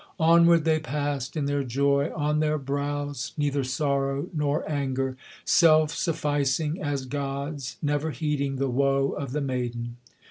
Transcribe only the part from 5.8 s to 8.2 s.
sufficing, as gods, never